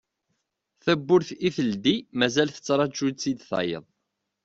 [0.83, 3.85] Tawwurt i teldi mazal tettraju-tt-id tayeḍ.